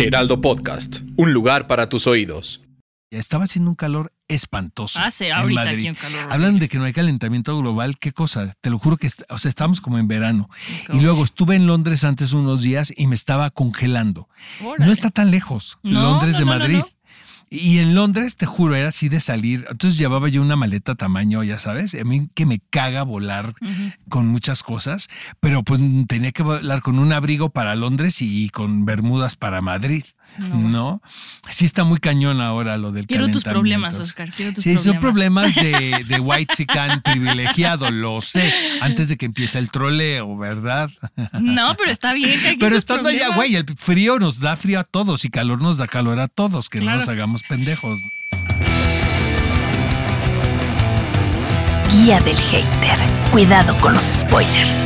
[0.00, 2.62] Heraldo Podcast, un lugar para tus oídos.
[3.10, 5.00] Estaba haciendo un calor espantoso.
[5.00, 5.78] Hace en ahorita Madrid.
[5.78, 7.98] aquí un calor Hablan de que no hay calentamiento global.
[7.98, 8.54] ¿Qué cosa?
[8.60, 10.48] Te lo juro que o sea, estábamos como en verano.
[10.92, 14.28] Y luego estuve en Londres antes unos días y me estaba congelando.
[14.62, 14.86] Órale.
[14.86, 16.82] No está tan lejos, No, Londres no, de no, no, Madrid.
[17.50, 19.66] Y en Londres, te juro, era así de salir.
[19.70, 23.54] Entonces llevaba yo una maleta tamaño, ya sabes, a mí que me caga volar
[24.08, 25.08] con muchas cosas,
[25.40, 30.04] pero pues tenía que volar con un abrigo para Londres y con bermudas para Madrid,
[30.36, 31.00] ¿no?
[31.50, 34.30] Sí está muy cañón ahora lo del Quiero tus problemas, Oscar.
[34.30, 35.54] Quiero tus Sí, son problemas.
[35.54, 40.90] de, de white sican privilegiado, lo sé, antes de que empiece el troleo, ¿verdad?
[41.40, 42.38] No, pero está bien.
[42.40, 43.36] que Pero estando allá, problemas.
[43.36, 46.68] güey, el frío nos da frío a todos y calor nos da calor a todos,
[46.68, 48.00] que no nos hagamos pendejos.
[51.90, 52.98] Guía del hater.
[53.32, 54.76] Cuidado con los spoilers.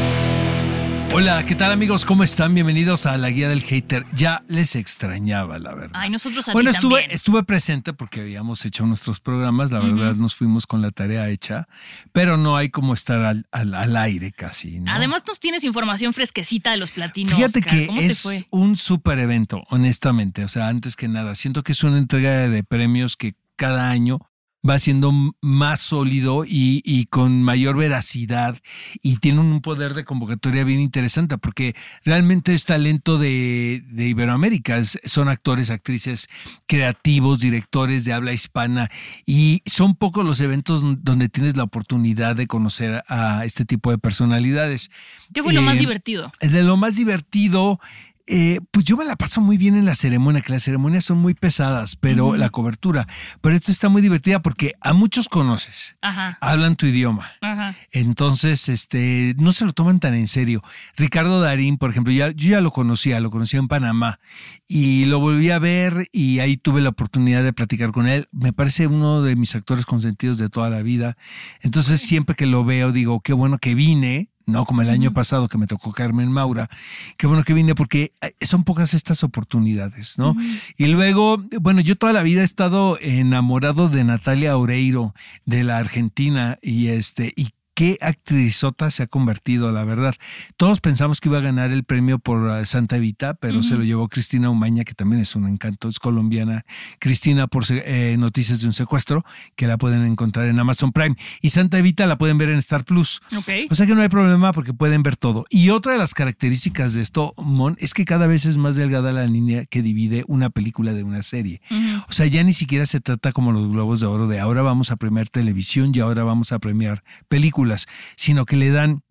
[1.15, 2.07] Hola, ¿qué tal amigos?
[2.07, 2.55] ¿Cómo están?
[2.55, 4.07] Bienvenidos a la guía del hater.
[4.15, 5.91] Ya les extrañaba, la verdad.
[5.93, 7.15] Ay, nosotros a bueno, ti estuve, también.
[7.15, 11.69] estuve presente porque habíamos hecho nuestros programas, la verdad nos fuimos con la tarea hecha,
[12.13, 14.81] pero no hay como estar al, al- al aire casi.
[14.81, 14.91] ¿no?
[14.91, 17.35] Además, nos tienes información fresquecita de los platinos.
[17.35, 17.79] Fíjate Oscar.
[17.79, 20.45] que ¿Cómo te es un súper evento, honestamente.
[20.45, 24.19] O sea, antes que nada, siento que es una entrega de premios que cada año
[24.69, 28.57] va siendo más sólido y, y con mayor veracidad
[29.03, 34.79] y tiene un poder de convocatoria bien interesante porque realmente es talento de, de Iberoamérica.
[34.79, 36.29] Es- son actores, actrices
[36.67, 38.89] creativos, directores de habla hispana
[39.27, 43.99] y son pocos los eventos donde tienes la oportunidad de conocer a este tipo de
[43.99, 44.91] personalidades.
[45.35, 46.31] ¿Qué fue lo más Eh, divertido?
[46.41, 47.81] de lo más divertido,
[48.27, 51.19] eh, pues yo me la paso muy bien en la ceremonia, que las ceremonias son
[51.19, 53.07] muy pesadas, pero la cobertura.
[53.41, 56.39] Pero esto está muy divertida porque a muchos conoces, Ajá.
[56.41, 57.31] hablan tu idioma.
[57.41, 57.75] Ajá.
[57.91, 60.63] Entonces, este, no se lo toman tan en serio.
[60.97, 64.21] Ricardo Darín, por ejemplo, ya, yo ya lo conocía, lo conocía en Panamá
[64.69, 68.29] y lo volví a ver y ahí tuve la oportunidad de platicar con él.
[68.33, 71.17] Me parece uno de mis actores consentidos de toda la vida.
[71.61, 74.32] Entonces, siempre que lo veo, digo, qué bueno que vine.
[74.47, 76.69] No como el año pasado que me tocó Carmen Maura.
[77.17, 80.35] Qué bueno que vine porque eh, son pocas estas oportunidades, ¿no?
[80.77, 85.15] Y luego, bueno, yo toda la vida he estado enamorado de Natalia Oreiro,
[85.45, 90.15] de la Argentina, y este, y qué actrizota se ha convertido, la verdad.
[90.57, 93.85] Todos pensamos que iba a ganar el premio por uh, Santa Evita, pero se lo
[93.85, 96.63] llevó Cristina Umaña, que también es un encanto, es colombiana.
[96.99, 99.25] Cristina por eh, Noticias de un Secuestro,
[99.57, 101.17] que la pueden encontrar en Amazon Prime.
[101.41, 103.21] Y Santa Evita la pueden ver en Star Plus.
[103.37, 103.49] Ok.
[103.71, 105.45] O sea que no hay problema porque pueden ver todo.
[105.49, 109.13] Y otra de las características de esto, Mon, es que cada vez es más delgada
[109.13, 111.61] la línea que divide una película de una serie.
[112.09, 114.91] O sea, ya ni siquiera se trata como los globos de oro de ahora vamos
[114.91, 117.72] a premiar televisión y ahora vamos a premiar películas,
[118.17, 119.03] sino que le dan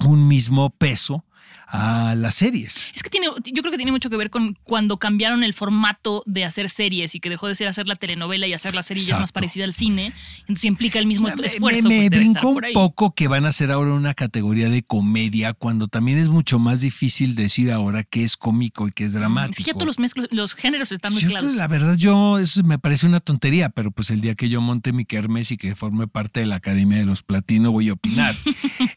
[0.00, 1.24] un mismo peso
[1.66, 2.86] a las series.
[2.94, 6.22] Es que tiene, yo creo que tiene mucho que ver con cuando cambiaron el formato
[6.26, 9.02] de hacer series y que dejó de ser hacer la telenovela y hacer la serie
[9.04, 10.12] ya es más parecida al cine.
[10.42, 11.88] Entonces implica el mismo Me- me, esfuerzo.
[11.88, 15.88] me estar brincó un poco que van a hacer ahora una categoría de comedia cuando
[15.88, 19.50] también es mucho más difícil decir ahora qué es cómico y qué es dramático.
[19.52, 21.54] Es que ya todos los, mezclos- los géneros están mezclados.
[21.54, 24.92] la verdad, yo, eso me parece una tontería, pero pues el día que yo monte
[24.92, 28.34] mi kermes y que forme parte de la Academia de los Platino, voy a opinar.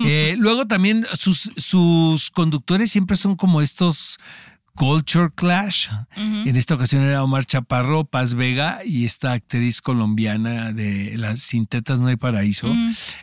[0.01, 4.19] Eh, luego también sus, sus conductores siempre son como estos
[4.79, 5.89] Culture Clash.
[6.15, 11.99] En esta ocasión era Omar Chaparro, Paz Vega y esta actriz colombiana de las Sintetas
[11.99, 12.73] No hay Paraíso.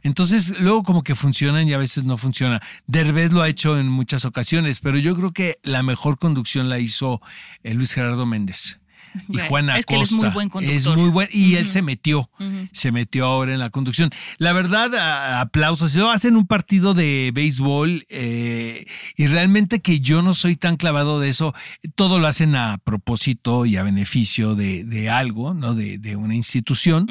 [0.02, 2.60] Entonces, luego como que funcionan y a veces no funciona.
[2.86, 6.78] Derbez lo ha hecho en muchas ocasiones, pero yo creo que la mejor conducción la
[6.78, 7.22] hizo
[7.62, 8.80] eh, Luis Gerardo Méndez.
[9.28, 10.34] Y Bueno, Juana es que él es muy Acosta.
[10.34, 10.76] buen conductor.
[10.76, 11.28] Es muy buen.
[11.32, 12.30] Y él se metió.
[12.72, 14.10] Se metió ahora en la conducción.
[14.38, 15.96] La verdad, a- aplausos.
[15.96, 18.84] Hacen un partido de béisbol eh,
[19.16, 21.54] y realmente que yo no soy tan clavado de eso.
[21.94, 25.74] Todo lo hacen a propósito y a beneficio de, de algo, ¿no?
[25.74, 27.06] De, de una institución.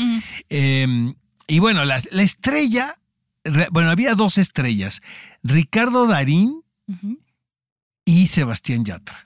[0.50, 1.14] Eh,
[1.48, 2.94] y bueno, la, la estrella,
[3.44, 5.02] re- bueno, había dos estrellas.
[5.44, 6.62] Ricardo Darín
[8.06, 9.25] y Sebastián Yatra.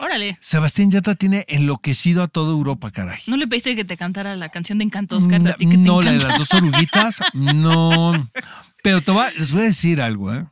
[0.00, 0.38] Órale.
[0.40, 3.20] Sebastián Yatra tiene enloquecido a toda Europa, caray.
[3.26, 5.42] ¿No le pediste que te cantara la canción de Encanto, Oscar?
[5.42, 8.30] No, ¿A ti que te no, la de las dos oruguitas, no.
[8.82, 10.42] Pero te les voy a decir algo, ¿eh?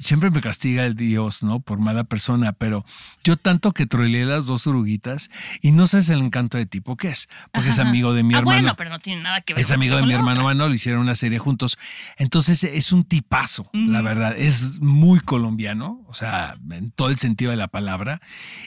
[0.00, 1.60] Siempre me castiga el Dios, ¿no?
[1.60, 2.84] Por mala persona, pero
[3.24, 5.30] yo tanto que troleé las dos oruguitas
[5.62, 8.38] y no sabes el encanto de tipo que es, porque es amigo de mi ah,
[8.38, 8.60] hermano.
[8.60, 10.44] bueno, pero no tiene nada que ver Es amigo de mi hermano.
[10.44, 11.78] Manolo, hicieron una serie juntos.
[12.18, 14.36] Entonces es un tipazo, la verdad.
[14.36, 18.20] Es muy colombiano, o sea, en todo el sentido de la palabra.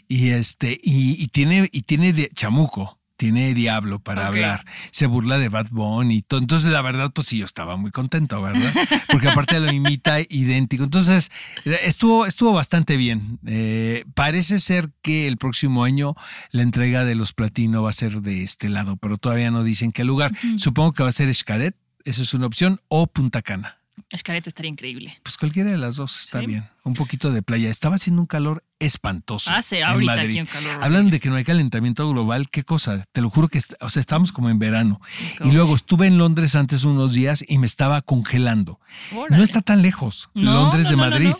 [0.08, 3.00] Y este, y, y tiene, y tiene de- chamuco.
[3.16, 6.40] Tiene diablo para hablar, se burla de Bad Bunny y todo.
[6.40, 8.74] Entonces, la verdad, pues sí, yo estaba muy contento, ¿verdad?
[9.08, 10.84] Porque aparte lo imita idéntico.
[10.84, 11.32] Entonces,
[11.64, 13.40] estuvo, estuvo bastante bien.
[13.46, 16.16] Eh, parece ser que el próximo año
[16.52, 19.92] la entrega de los platino va a ser de este lado, pero todavía no dicen
[19.92, 20.32] qué lugar.
[20.58, 21.76] Supongo que va a ser Xcaret,
[22.06, 23.83] esa es una opción, o Punta Cana.
[24.10, 25.18] Escareta estaría increíble.
[25.24, 26.48] Pues cualquiera de las dos está Sí.
[26.48, 26.64] bien.
[26.84, 27.70] Un poquito de playa.
[27.70, 29.52] Estaba haciendo un calor espantoso.
[29.52, 30.30] Hace en ahorita Madrid.
[30.32, 30.84] aquí un calor.
[30.84, 33.06] Hablan de que no hay calentamiento global, qué cosa.
[33.12, 35.00] Te lo juro que, o sea, estábamos como en verano.
[35.44, 38.80] Y luego estuve en Londres antes unos días y me estaba congelando.
[39.16, 39.38] Órale.
[39.38, 41.34] No está tan lejos, No, Londres no, de no, Madrid.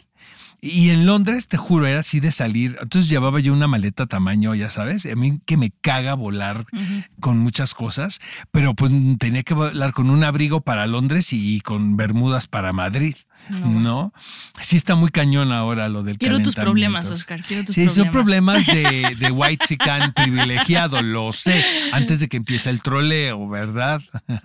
[0.66, 2.78] Y en Londres, te juro, era así de salir.
[2.82, 5.06] Entonces llevaba yo una maleta tamaño, ya sabes.
[5.06, 6.64] A mí que me caga volar
[7.20, 8.90] con muchas cosas, pero pues
[9.20, 13.14] tenía que volar con un abrigo para Londres y con bermudas para Madrid.
[13.50, 14.14] ¿No?
[14.62, 17.42] Sí está muy cañón ahora lo del Quiero tus problemas, Oscar.
[17.44, 17.96] Quiero tus Sí, problemas.
[17.96, 23.48] son problemas de, de white sican privilegiado, lo sé, antes de que empiece el troleo,
[23.50, 24.02] ¿verdad?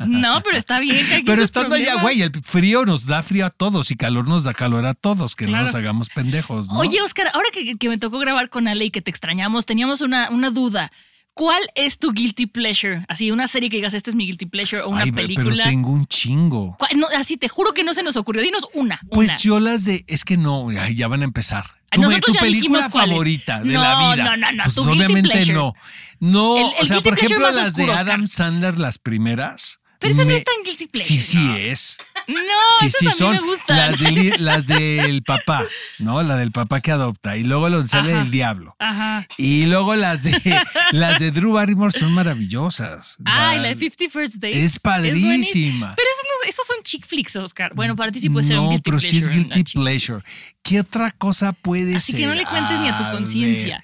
[0.06, 0.97] No, pero está bien.
[1.09, 4.45] que Pero estando allá, güey, el frío nos da frío a todos y calor nos
[4.45, 6.79] da calor a todos, que no nos hagamos pendejos, ¿no?
[6.79, 10.00] Oye, Oscar, ahora que, que me tocó grabar con Ale y que te extrañamos, teníamos
[10.00, 10.91] una, una duda.
[11.38, 13.05] ¿Cuál es tu guilty pleasure?
[13.06, 15.62] Así, una serie que digas, este es mi guilty pleasure o una Ay, pero película.
[15.62, 16.76] tengo un chingo.
[17.17, 18.43] Así te juro que no se nos ocurrió.
[18.43, 18.99] Dinos una.
[19.12, 19.38] Pues una.
[19.38, 21.64] yo las de, es que no, ya van a empezar.
[21.93, 24.25] Tu, tu película favorita de No, la vida.
[24.25, 25.75] no, no, no, Pues tu obviamente no.
[26.19, 28.26] No, El- o sea, por ejemplo, las de Adam.
[28.26, 29.79] Sandler, las primeras.
[30.00, 31.20] Pero eso no es tan guilty pleasure.
[31.20, 31.55] Sí, sí ¿no?
[31.55, 31.99] es.
[32.28, 32.34] No,
[32.78, 33.76] Sí, a mí son me gustan.
[33.78, 35.64] las, del- las del papá,
[35.98, 36.22] ¿no?
[36.22, 37.36] La del papá que adopta.
[37.38, 38.22] Y luego lo sale Ajá.
[38.22, 38.76] el diablo.
[38.78, 39.26] Ajá.
[39.38, 40.30] Y luego las de
[40.92, 43.16] las de Drew Barrymore son maravillosas.
[43.25, 44.56] Ay, Las- la de 50 First Dates.
[44.75, 45.94] Es padrísima.
[45.96, 47.72] Pero esos, no- esos son chick flicks, Oscar.
[47.75, 49.20] Bueno, para ti sí puede ser un no, guilty pero pleasure.
[49.20, 50.20] sí es guilty pleasure.
[50.62, 52.20] ¿Qué otra cosa puede Así ser?
[52.20, 53.82] que no le cuentes ni a tu conciencia.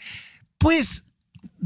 [0.58, 1.06] Pues,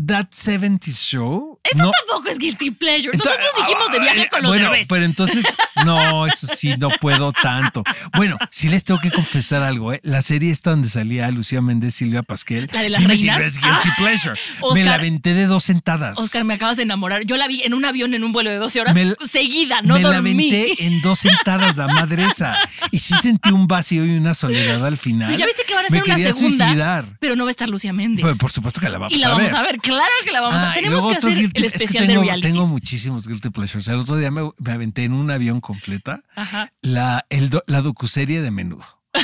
[0.06, 1.58] That 70 Show.
[1.64, 3.16] Eso no, tampoco es guilty pleasure.
[3.18, 5.44] Nosotros dijimos de viaje ah, con los Bueno, pero entonces,
[5.84, 7.82] no, eso sí, no puedo tanto.
[8.16, 10.00] Bueno, sí les tengo que confesar algo, ¿eh?
[10.02, 12.68] La serie esta donde salía Lucía Méndez, Silvia Pasquel.
[12.72, 13.52] ¿La de las dime si no reinas?
[13.56, 13.94] es guilty Ah.
[13.96, 14.40] pleasure.
[14.74, 16.18] Me la aventé de dos sentadas.
[16.18, 17.22] Oscar, me acabas de enamorar.
[17.24, 19.80] Yo la vi en un avión en un vuelo de 12 horas Me la- seguida,
[19.82, 20.30] no me la dormí.
[20.32, 22.56] aventé en dos sentadas, la madre esa.
[22.90, 25.28] Y sí sentí un vacío y una soledad al final.
[25.28, 26.64] Pero ya viste que van a Me hacer una quería segunda.
[26.66, 27.16] suicidar.
[27.20, 28.22] Pero no va a estar Lucía Méndez.
[28.22, 29.56] Pues, por supuesto que la vamos y la a vamos ver.
[29.56, 29.78] a ver.
[29.78, 30.84] Claro que la vamos a Ah, ver.
[30.84, 32.48] Tenemos que hacer guilty- el es que especial tengo, de reality.
[32.48, 33.88] tengo muchísimos guilty pleasures.
[33.88, 36.72] El otro día me, me aventé en un avión completa Ajá.
[36.80, 38.84] la, el do- la docuserie de menudo.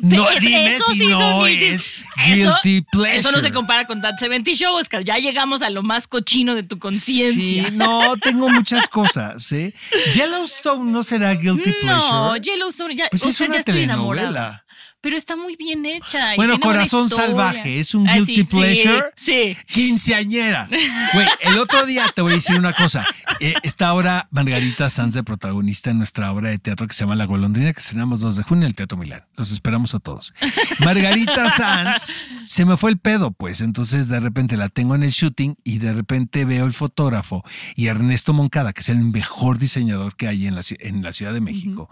[0.00, 1.92] No, Es- dime eso si sí no guilty- es
[2.26, 3.18] Eso- guilty pleasure.
[3.18, 5.04] Eso no se compara con That 70 Show, Oscar.
[5.04, 7.68] Ya llegamos a lo más cochino de tu conciencia.
[7.68, 9.72] Sí, no, tengo muchas cosas, ¿eh?
[10.14, 12.40] Yellowstone no será guilty No, pleasure.
[12.42, 14.22] Yellowstone, ya, Pues es una ya estoy telenovela.
[14.22, 14.65] enamorada.
[15.06, 16.34] Pero está muy bien hecha.
[16.34, 17.08] y Bueno, Corazón.
[17.08, 19.02] Salvaje, ¿es un Ah, guilty sí, sí, pleasure?
[19.14, 19.56] Sí.
[19.70, 20.66] Quinceañera.
[20.68, 23.06] Güey, el otro día te voy a decir una cosa.
[23.38, 27.14] Eh, está ahora Margarita Sanz de protagonista en nuestra obra de teatro que se llama
[27.14, 29.24] La Golondrina, que estrenamos 2 de junio en el Teatro Milán.
[29.36, 30.34] Los esperamos a todos.
[30.80, 32.12] Margarita Sanz
[32.48, 33.60] se me fue el pedo, pues.
[33.60, 37.44] Entonces de repente la tengo en el shooting y de repente veo el fotógrafo
[37.76, 41.32] y Ernesto Moncada, que es el mejor diseñador que hay en la, en la Ciudad
[41.32, 41.88] de México.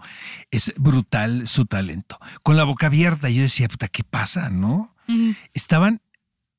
[0.51, 2.19] Es brutal su talento.
[2.43, 4.95] Con la boca abierta, yo decía, puta, ¿qué pasa, no?
[5.53, 6.01] Estaban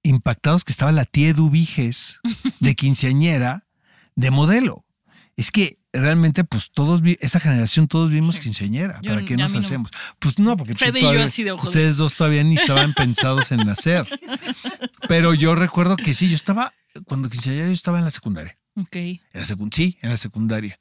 [0.02, 2.20] impactados que estaba la tía Eduviges
[2.60, 3.66] de quinceañera
[4.14, 4.84] de modelo.
[5.36, 9.00] Es que realmente, pues todos, esa generación, todos vimos quinceañera.
[9.02, 9.58] Yo- ¿Para qué nos no.
[9.60, 9.90] hacemos?
[10.18, 11.68] Pues no, porque tú Fede y yo todavía- así de ojos.
[11.68, 14.06] ustedes dos todavía ni estaban pensados en nacer.
[15.08, 16.72] Pero yo recuerdo que sí, yo estaba,
[17.06, 18.58] cuando quinceañera yo estaba en la secundaria.
[18.76, 18.96] Ok.
[18.96, 20.78] En la secund sí, en la secundaria.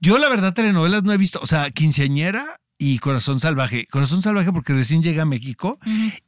[0.00, 1.38] Yo, la verdad, telenovelas no he visto.
[1.42, 2.44] O sea, quinceañera
[2.78, 3.86] y Corazón Salvaje.
[3.90, 5.78] Corazón Salvaje porque recién llega a México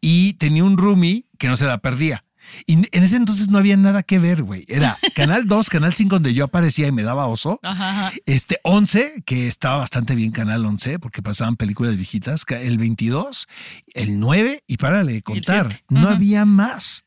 [0.01, 2.25] y tenía un roomie que no se la perdía.
[2.67, 4.65] Y en ese entonces no había nada que ver, güey.
[4.69, 7.61] Era Canal 2, Canal 5, donde yo aparecía y me daba oso.
[7.63, 8.13] Ajá, ajá.
[8.27, 12.45] Este 11, que estaba bastante bien Canal 11, porque pasaban películas viejitas.
[12.49, 13.47] El 22,
[13.95, 15.83] el 9, y párale de contar.
[15.89, 17.05] No había más.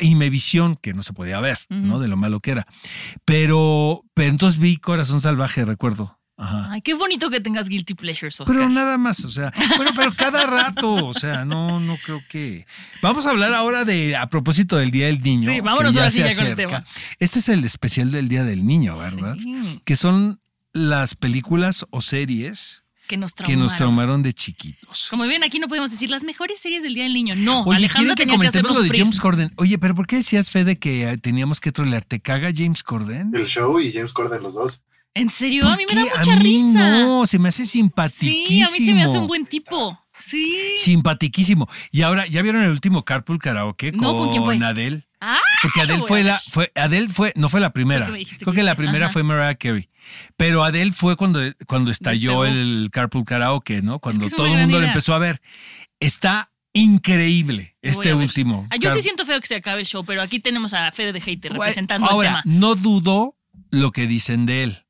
[0.00, 2.00] Y Mevisión, que no se podía ver, ¿no?
[2.00, 2.66] De lo malo que era.
[3.24, 6.18] Pero, pero entonces vi Corazón Salvaje, recuerdo.
[6.40, 6.68] Ajá.
[6.70, 8.56] Ay, qué bonito que tengas guilty pleasures, Oscar.
[8.56, 12.64] Pero nada más, o sea, bueno, pero cada rato, o sea, no, no creo que.
[13.02, 15.52] Vamos a hablar ahora de, a propósito del Día del Niño.
[15.52, 16.84] Sí, vámonos ahora sí ya con el tema.
[17.18, 19.34] Este es el especial del Día del Niño, ¿verdad?
[19.34, 19.80] Sí.
[19.84, 20.40] Que son
[20.72, 24.22] las películas o series Que nos que nos traumaron.
[24.22, 25.08] de chiquitos.
[25.10, 27.34] Como ven, aquí no podemos decir las mejores series del Día del Niño.
[27.36, 28.96] No, Oye, Alejandra ¿quieren que tenía que lo de.
[28.96, 29.50] James Corden?
[29.56, 32.04] Oye, pero ¿por qué decías, Fede, que teníamos que trolear?
[32.04, 33.34] ¿Te caga James Corden?
[33.34, 34.82] El show y James Corden, los dos.
[35.14, 35.62] ¿En serio?
[35.62, 36.98] ¿Por A mí me da mucha a mí risa.
[37.00, 38.66] No, se me hace sí, simpatiquísimo.
[38.66, 39.98] a mí se me hace un buen tipo.
[40.18, 40.74] Sí.
[40.76, 41.68] Simpatiquísimo.
[41.92, 44.56] Y ahora, ¿ya vieron el último Carpool Karaoke No, ¿con quién fue?
[44.64, 45.06] Adele?
[45.20, 48.06] Ah, Porque Adele fue la, fue, Adele fue, no fue la primera.
[48.06, 48.76] Creo que Creo la sí.
[48.76, 49.12] primera Ajá.
[49.12, 49.88] fue Mariah Carey.
[50.36, 53.98] Pero Adele fue cuando, cuando estalló el Carpool Karaoke, ¿no?
[53.98, 55.40] Cuando es todo el mundo lo empezó a ver.
[56.00, 58.66] Está increíble voy este último.
[58.70, 60.90] Ah, yo Car- sí siento feo que se acabe el show, pero aquí tenemos a
[60.92, 62.58] Fede de Hater representando Ahora, el tema.
[62.58, 63.34] no dudo
[63.70, 64.84] lo que dicen de él.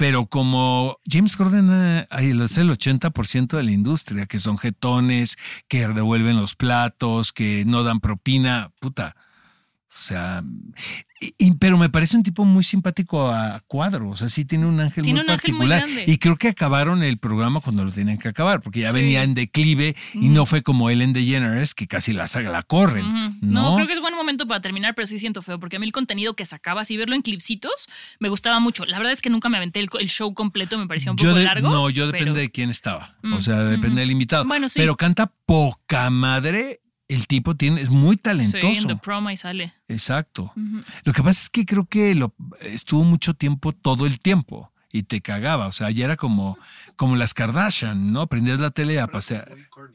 [0.00, 1.68] Pero como James Corden
[2.08, 5.36] ay, es el 80% de la industria, que son jetones,
[5.68, 9.14] que devuelven los platos, que no dan propina, puta.
[9.92, 10.44] O sea,
[11.20, 14.64] y- y- pero me parece un tipo muy simpático a cuadros, o sea, sí tiene
[14.66, 16.08] un ángel Tiene muy un ángel muy particular.
[16.08, 18.94] y creo que acabaron el programa cuando lo tenían que acabar, porque ya Sí.
[18.94, 23.04] venía en declive y no fue como Ellen DeGeneres, que casi la, la corren.
[23.40, 23.62] ¿no?
[23.70, 25.86] No, creo que es buen momento para terminar, pero sí siento feo, porque a mí
[25.86, 27.88] el contenido que sacaba, así verlo en clipsitos,
[28.20, 28.84] me gustaba mucho.
[28.86, 31.30] La verdad es que nunca me aventé el, el show completo, me parecía un Yo
[31.30, 31.68] poco de- largo.
[31.68, 33.16] No, yo depende de quién estaba.
[33.34, 34.44] O sea, depende del invitado.
[34.44, 34.78] Bueno, sí.
[34.78, 36.79] Pero canta poca madre.
[37.12, 38.66] El tipo tiene, es muy Sí, talentoso.
[38.66, 39.74] en The Prom ahí sale.
[39.88, 40.52] Exacto.
[41.04, 45.02] Lo que pasa es que creo que lo, estuvo mucho tiempo, todo el tiempo, y
[45.02, 45.66] te cagaba.
[45.66, 46.56] O sea, ya era como,
[46.96, 48.26] como las Kardashian, ¿no?
[48.28, 49.54] Prendías la tele a pasear.
[49.70, 49.88] Como-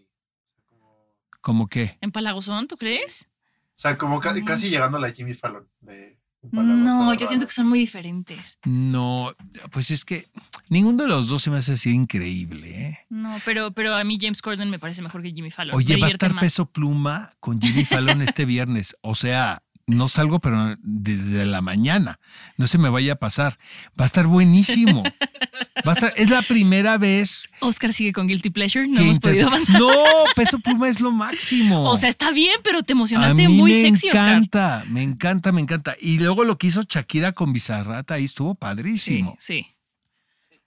[1.41, 1.98] ¿Como qué?
[2.01, 3.27] ¿En Palagozón, tú crees?
[3.69, 5.67] O sea, como ca- casi llegando a la Jimmy Fallon.
[5.81, 6.17] De
[6.51, 8.57] No, yo siento que son muy diferentes.
[8.65, 9.33] No,
[9.71, 10.27] pues es que
[10.69, 12.97] ninguno de los dos se me hace así increíble, ¿eh?
[13.09, 15.75] No, pero, pero a mí James Corden me parece mejor que Jimmy Fallon.
[15.75, 16.43] Oye, Me va a estar más.
[16.43, 18.95] peso pluma con Jimmy Fallon este viernes.
[19.01, 22.19] O sea, no salgo, pero desde la mañana.
[22.57, 23.57] No se me vaya a pasar.
[23.99, 25.03] Va a estar buenísimo.
[25.87, 29.47] Va a estar, es la primera vez Oscar sigue con Guilty Pleasure, no hemos podido
[29.47, 29.79] avanzar.
[29.79, 29.93] No,
[30.35, 31.89] peso pluma es lo máximo.
[31.89, 34.29] O sea, está bien, pero te a emocionaste mí muy me sexy, Oscar.
[34.29, 35.95] encanta, me encanta, me encanta.
[36.01, 39.35] Y luego lo que hizo Shakira con Bizarrata ahí estuvo Sí, padrísimo.
[39.39, 39.67] sí.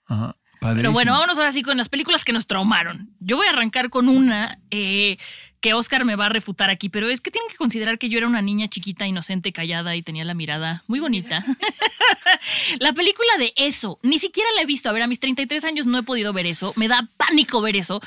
[0.07, 0.93] Ajá, Pero padrísimo.
[0.93, 3.13] bueno, vámonos ahora sí con las películas que nos traumaron.
[3.19, 5.17] Yo voy a arrancar con una eh,
[5.61, 8.17] que Oscar me va a refutar aquí, pero es que tienen que considerar que yo
[8.17, 11.43] era una niña chiquita, inocente, callada y tenía la mirada muy bonita.
[12.79, 14.89] la película de eso, ni siquiera la he visto.
[14.89, 16.73] A ver, a mis 33 años no he podido ver eso.
[16.75, 18.01] Me da pánico ver eso.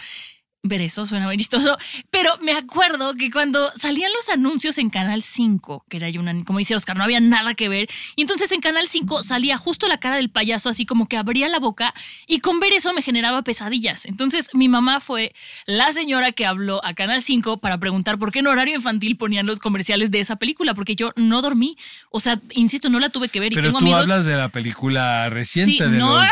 [0.64, 1.76] Ver eso suena muy chistoso,
[2.11, 6.45] pero me acuerdo que cuando salían los anuncios en Canal 5, que era yo una,
[6.45, 9.88] como dice Oscar, no había nada que ver, y entonces en Canal 5 salía justo
[9.88, 11.92] la cara del payaso, así como que abría la boca,
[12.28, 14.04] y con ver eso me generaba pesadillas.
[14.04, 15.35] Entonces mi mamá fue
[15.66, 19.47] la señora que habló a Canal 5 para preguntar por qué en horario infantil ponían
[19.47, 21.76] los comerciales de esa película, porque yo no dormí.
[22.11, 24.02] O sea, insisto, no la tuve que ver y Pero tengo tú amigos.
[24.02, 26.28] hablas de la película reciente Sí, de no, los.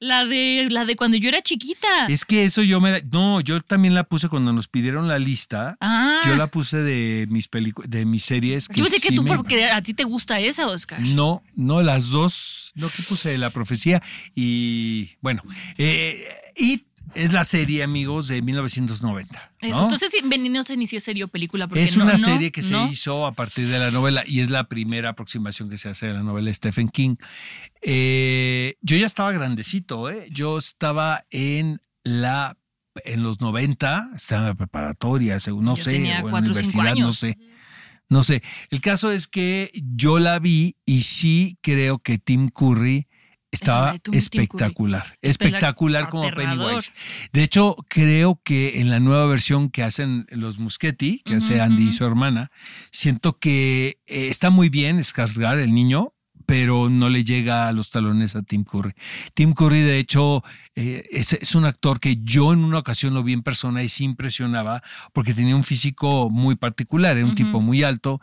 [0.00, 2.06] la de la de cuando yo era chiquita.
[2.08, 5.76] Es que eso yo me no, yo también la puse cuando nos pidieron la lista.
[5.80, 6.20] Ah.
[6.24, 9.36] Yo la puse de mis películas, de mis series que Yo pensé que tú me-
[9.36, 11.00] porque a ti te gusta esa, Oscar.
[11.00, 14.02] No, no, las dos, no que puse la profecía
[14.34, 15.42] y bueno,
[15.76, 16.24] eh,
[16.56, 19.52] It es la serie, amigos, de 1990.
[19.62, 19.68] ¿no?
[19.68, 21.66] Eso, entonces sí, ven, no sé ni si es serie o película.
[21.66, 24.50] porque Es una no, serie que se hizo a partir de la novela y es
[24.50, 27.16] la primera aproximación que se hace de la novela de Stephen King.
[27.82, 30.28] Eh, yo ya estaba grandecito, ¿eh?
[30.30, 32.57] yo estaba en la
[33.04, 36.38] en los 90, estaba en la preparatoria, según no Yo sé, tenía o en la
[36.40, 37.36] universidad, no sé.
[38.10, 38.42] No sé.
[38.70, 43.06] El caso es que yo la vi y sí creo que Tim Curry
[43.50, 44.18] estaba Curry.
[44.18, 45.18] espectacular.
[45.20, 46.70] Espectacular como Aterrador.
[46.70, 46.92] Pennywise.
[47.32, 51.88] De hecho, creo que en la nueva versión que hacen los Muschetti, que hace Andy
[51.88, 52.50] y su hermana,
[52.90, 56.14] siento que eh, está muy bien Skarsgård, el niño,
[56.46, 58.94] pero no le llega a los talones a Tim Curry.
[59.34, 60.42] Tim Curry, de hecho,
[60.80, 63.88] eh, es, es un actor que yo en una ocasión lo vi en persona y
[63.88, 64.82] sí impresionaba
[65.12, 68.20] porque tenía un físico muy particular, era un tipo muy alto,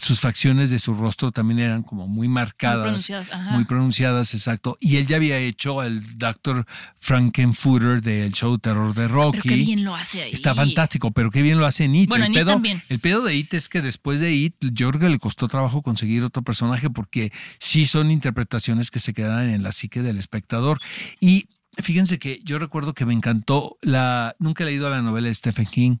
[0.00, 2.82] sus facciones de su rostro también eran como muy Muy marcadas.
[2.84, 3.30] pronunciadas.
[3.32, 3.50] Ajá.
[3.52, 4.76] Muy pronunciadas, exacto.
[4.80, 6.66] Y él ya había hecho el Dr.
[6.98, 9.40] Frankenfurter del show Terror de Rocky.
[9.42, 10.30] Pero qué bien lo hace ahí.
[10.32, 12.08] Está fantástico, pero qué bien lo hace en It.
[12.08, 15.00] Bueno, el, en pedo, el pedo de It es que después de It, yo creo
[15.00, 19.62] que le costó trabajo conseguir otro personaje porque sí son interpretaciones que se quedan en
[19.62, 20.78] la psique del espectador.
[21.20, 21.48] Y
[21.78, 24.36] fíjense que yo recuerdo que me encantó la.
[24.38, 25.96] Nunca he leído la novela de Stephen King,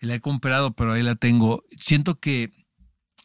[0.00, 1.64] la he comprado, pero ahí la tengo.
[1.76, 2.50] Siento que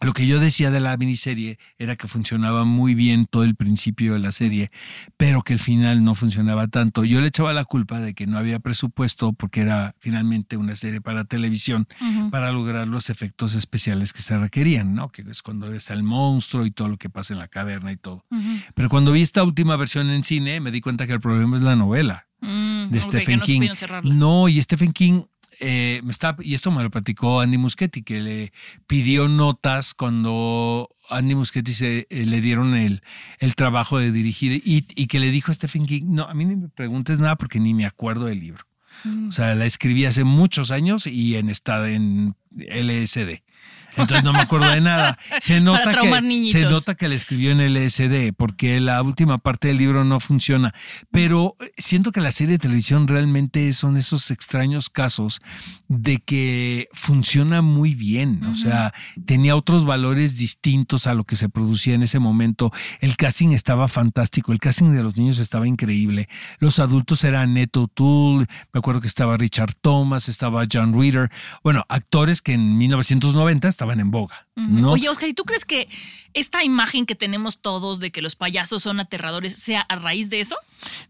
[0.04, 4.14] lo que yo decía de la miniserie era que funcionaba muy bien todo el principio
[4.14, 4.70] de la serie,
[5.18, 7.04] pero que el final no funcionaba tanto.
[7.04, 11.02] Yo le echaba la culpa de que no había presupuesto porque era finalmente una serie
[11.02, 11.88] para televisión
[12.32, 15.10] para lograr los efectos especiales que se requerían, ¿no?
[15.10, 17.98] Que es cuando está el monstruo y todo lo que pasa en la caverna y
[17.98, 18.26] todo.
[18.74, 21.64] Pero cuando vi esta última versión en cine me di cuenta que el problema es
[21.64, 22.28] la novela.
[22.42, 22.90] Mm.
[22.90, 23.70] De Stephen King.
[24.04, 25.24] No, y Stephen King
[25.66, 28.52] eh, me está, y esto me lo platicó Andy Muschietti, que le
[28.86, 33.02] pidió notas cuando Andy Muschietti se, eh, le dieron el,
[33.40, 36.44] el trabajo de dirigir y, y que le dijo a Stephen King, no, a mí
[36.44, 38.66] ni me preguntes nada porque ni me acuerdo del libro.
[39.06, 39.30] Mm.
[39.30, 43.42] O sea, la escribí hace muchos años y en estado en LSD.
[43.98, 45.18] Entonces no me acuerdo de nada.
[45.40, 49.78] Se nota, que, se nota que la escribió en LSD porque la última parte del
[49.78, 50.74] libro no funciona.
[51.12, 55.42] Pero eh, siento que la serie de televisión realmente son esos extraños casos
[55.88, 58.44] de que funciona muy bien.
[58.46, 58.94] O sea,
[59.26, 62.72] tenía otros valores distintos a lo que se producía en ese momento.
[63.00, 64.52] El casting estaba fantástico.
[64.52, 66.28] El casting de los niños estaba increíble.
[66.60, 68.48] Los adultos eran Neto Tool.
[68.74, 71.30] Me acuerdo que estaba Richard Thomas, estaba John Reader.
[71.64, 74.43] Bueno, actores que en 1990 estaban en boga.
[74.56, 74.92] ¿No?
[74.92, 75.90] Oye, Oscar, ¿y tú crees que
[76.34, 80.42] esta imagen que tenemos todos de que los payasos son aterradores sea a raíz de
[80.42, 80.56] eso?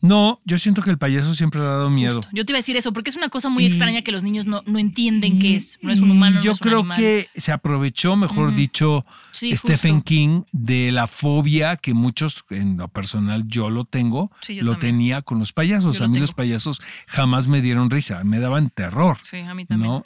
[0.02, 2.18] No, yo siento que el payaso siempre le ha dado miedo.
[2.18, 2.30] Justo.
[2.34, 4.24] Yo te iba a decir eso, porque es una cosa muy Y- extraña que los
[4.24, 5.78] niños no, no entienden qué es.
[5.82, 6.98] No es un humano, yo no es un creo animal.
[6.98, 10.06] que se aprovechó, mejor dicho, Sí, Stephen justo.
[10.06, 14.74] King de la fobia que muchos, en lo personal, yo lo tengo, Sí, yo lo
[14.74, 14.94] también.
[14.96, 15.98] tenía con los payasos.
[15.98, 19.18] Yo A lo mí los payasos jamás me dieron risa, me daban terror.
[19.24, 19.90] Sí, a mí también.
[19.90, 20.06] ¿no?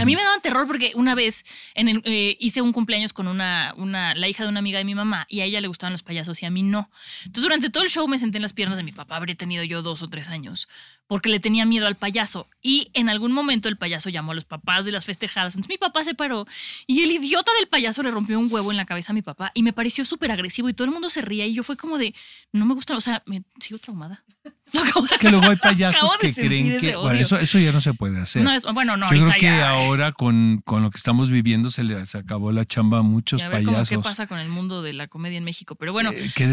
[0.00, 3.28] A mí me daban terror porque una vez en el- eh, hice un cumpleaños con
[3.28, 5.92] una, una, la hija de una amiga de mi mamá y a ella le gustaban
[5.92, 6.90] los payasos y a mí no.
[7.20, 9.64] Entonces durante todo el show me senté en las piernas de mi papá, habré tenido
[9.64, 10.68] yo dos o tres años,
[11.06, 12.48] porque le tenía miedo al payaso.
[12.62, 15.54] Y en algún momento el payaso llamó a los papás de las festejadas.
[15.54, 16.46] Entonces mi papá se paró
[16.86, 19.50] y el idiota del payaso le rompió un huevo en la cabeza a mi papá
[19.54, 21.98] y me pareció súper agresivo y todo el mundo se ría y yo fue como
[21.98, 22.14] de,
[22.52, 24.24] no me gusta, o sea, me sigo traumada.
[24.74, 26.96] Es que luego hay payasos que creen que.
[26.96, 28.42] Bueno, eso, eso ya no se puede hacer.
[28.42, 31.70] No, es- bueno, no, Yo creo que ya- ahora con, con lo que estamos viviendo
[31.70, 33.88] se le se acabó la chamba a muchos Y a ver cómo payasos.
[33.90, 35.76] qué pasa con el mundo de la comedia en México.
[35.76, 36.52] Pero bueno, Eh, qué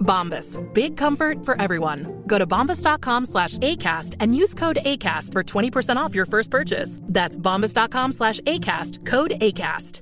[0.00, 0.58] Bombas.
[0.74, 2.22] Big comfort for everyone.
[2.26, 6.98] Go to bombas.com slash ACAST and use code ACAST for 20% off your first purchase.
[7.04, 9.06] That's bombas.com slash ACAST.
[9.06, 10.00] Code ACAST.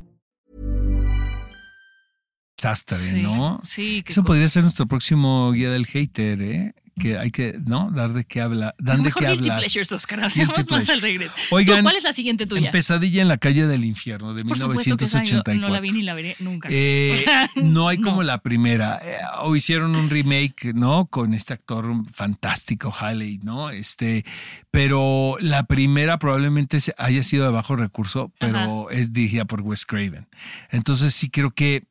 [2.59, 3.61] desastre, sí, ¿no?
[3.63, 4.27] sí, qué Eso cosa.
[4.27, 6.73] podría ser nuestro próximo guía del hater, ¿eh?
[6.99, 7.91] Que hay que, ¿no?
[7.91, 9.59] Dar de qué habla, dan de qué hablar.
[9.59, 10.25] Pleasures, Oscar.
[10.25, 11.35] Hacemos más al regreso.
[11.51, 12.71] Oigan, ¿Tú, ¿Cuál es la siguiente tuya?
[12.71, 15.55] Pesadilla en la calle del infierno de Por supuesto que esa yo 1984.
[15.61, 16.69] no la vi ni la veré nunca.
[16.71, 18.23] Eh, O sea, no hay como no.
[18.25, 19.01] la primera.
[19.03, 21.07] Eh, o hicieron un remake, ¿no?
[21.07, 23.71] Con este actor fantástico, Haley, ¿no?
[23.71, 24.25] Este,
[24.71, 30.29] pero la primera probablemente haya sido de bajo recurso, pero es dirigida por Wes Craven.
[30.71, 31.83] Entonces sí creo que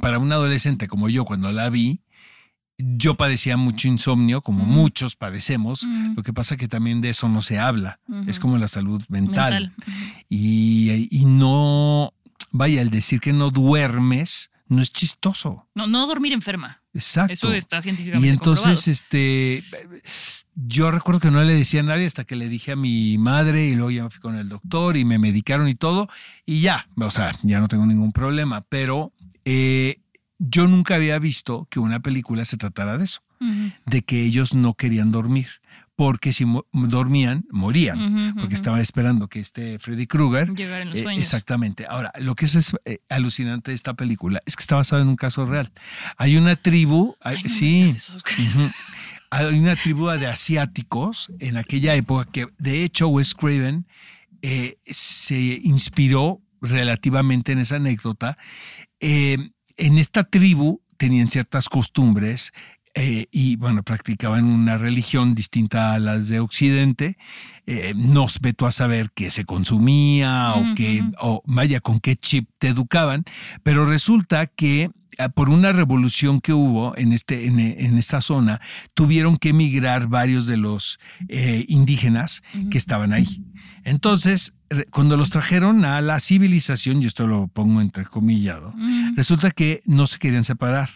[0.00, 2.00] para un adolescente como yo, cuando la vi,
[2.96, 5.86] yo padecía mucho insomnio, como muchos padecemos.
[6.16, 8.00] Lo que pasa que también de eso no se habla.
[8.26, 9.74] Es como la salud mental.
[10.28, 12.12] Y, y no,
[12.50, 15.68] vaya, el decir que no duermes no es chistoso.
[15.74, 16.80] No, no dormir enferma.
[16.94, 17.32] Exacto.
[17.32, 18.90] Eso está científicamente y entonces, comprobado.
[18.92, 19.64] este,
[20.54, 23.66] yo recuerdo que no le decía a nadie hasta que le dije a mi madre
[23.66, 26.08] y luego ya me fui con el doctor y me medicaron y todo
[26.46, 29.12] y ya, o sea, ya no tengo ningún problema, pero
[29.44, 30.00] eh,
[30.42, 33.20] yo nunca había visto que una película se tratara de eso,
[33.86, 35.46] de que ellos no querían dormir,
[35.96, 40.98] porque si mo- dormían, morían, porque estaban esperando que este Freddy Krueger Llegar en los
[40.98, 41.22] eh, sueños.
[41.22, 41.86] exactamente.
[41.88, 45.08] Ahora, lo que es, es, eh, alucinante de esta película es que está basado en
[45.08, 45.70] un caso real.
[46.16, 47.96] Hay una tribu, hay- Ay, no me sí,
[49.30, 53.86] hay una tribu de asiáticos en aquella época que, de hecho, Wes Craven
[54.42, 58.36] eh, se inspiró relativamente en esa anécdota.
[59.00, 59.36] Eh,
[59.80, 62.52] en esta tribu tenían ciertas costumbres
[62.94, 67.16] eh, y bueno, practicaban una religión distinta a las de Occidente.
[67.66, 72.48] Eh, no veto a saber qué se consumía o qué, o vaya, con qué chip
[72.58, 73.24] te educaban,
[73.62, 74.90] pero resulta que
[75.34, 78.60] por una revolución que hubo en, este, en, en esta zona,
[78.94, 83.44] tuvieron que emigrar varios de los eh, indígenas que estaban ahí.
[83.84, 84.54] Entonces,
[84.90, 89.16] cuando los trajeron a la civilización, y esto lo pongo entrecomillado, Mm.
[89.16, 90.90] resulta que no se querían separar.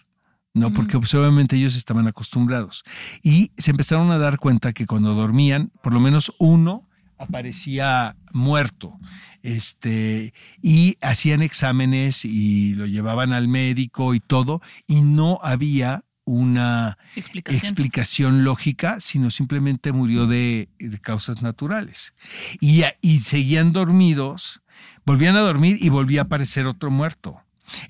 [0.57, 2.85] No, porque pues, obviamente ellos estaban acostumbrados.
[3.24, 6.88] Y se empezaron a dar cuenta que cuando dormían, por lo menos uno
[7.24, 8.98] aparecía muerto.
[9.42, 10.32] Este,
[10.62, 17.60] y hacían exámenes y lo llevaban al médico y todo, y no había una Explicación.
[17.62, 22.14] explicación lógica, sino simplemente murió de, de causas naturales.
[22.60, 24.62] Y, y seguían dormidos,
[25.04, 27.38] volvían a dormir y volvía a aparecer otro muerto.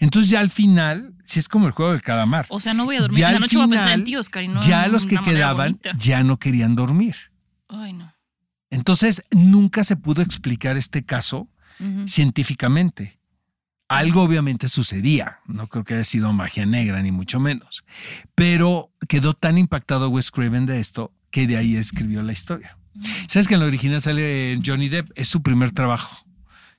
[0.00, 2.46] Entonces ya al final, si es como el juego del calamar.
[2.48, 3.20] O sea, no voy a dormir.
[3.20, 5.18] ya la noche voy a pensar en final, ti, Oscar, y no ya los que
[5.18, 5.92] quedaban bonita.
[5.96, 7.14] ya no querían dormir.
[7.68, 8.12] Ay, no.
[8.74, 11.48] Entonces nunca se pudo explicar este caso
[12.06, 13.18] científicamente.
[13.88, 17.84] Algo obviamente sucedía, no creo que haya sido magia negra, ni mucho menos.
[18.34, 22.78] Pero quedó tan impactado Wes Craven de esto que de ahí escribió la historia.
[23.28, 25.10] ¿Sabes que en la original sale Johnny Depp?
[25.16, 26.24] Es su primer trabajo,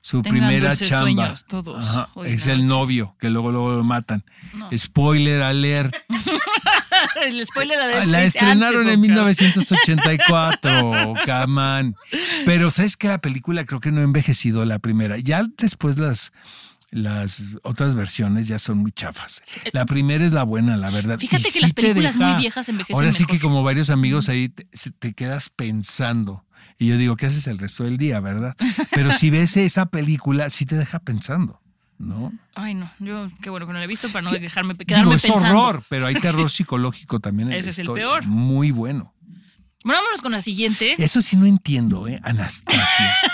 [0.02, 1.02] su Tengan primera chamba.
[1.02, 2.68] sueños todos Ajá, es el noche.
[2.68, 4.24] novio, que luego, luego lo matan.
[4.54, 4.70] No.
[4.78, 5.94] Spoiler alert.
[7.22, 9.26] El spoiler Ah, La es estrenaron antes, en Oscar.
[9.96, 11.96] 1984, Caman.
[12.46, 15.18] Pero sabes que la película creo que no ha envejecido la primera.
[15.18, 16.32] Ya después las,
[16.92, 19.42] las otras versiones ya son muy chafas.
[19.74, 21.18] La primera es la buena, la verdad.
[21.20, 23.36] Fíjate Y que sí las películas deja- muy viejas envejecen Ahora sí mejor.
[23.36, 24.68] que como varios amigos ahí te,
[25.00, 26.44] te quedas pensando.
[26.78, 28.54] Y yo digo, ¿qué haces el resto del día, verdad?
[28.92, 31.62] Pero si ves esa película, sí te deja pensando,
[31.98, 32.32] ¿no?
[32.56, 32.90] Ay, no.
[33.00, 35.60] Yo, qué bueno que no la he visto para no dejarme, quedarme Digo, es pensando.
[35.60, 37.52] horror, pero hay terror psicológico también.
[37.52, 38.26] en Ese es el peor.
[38.26, 39.14] Muy bueno.
[39.84, 40.96] Bueno, vámonos con la siguiente.
[40.98, 42.20] Eso sí no entiendo, ¿eh?
[42.24, 43.14] Anastasia.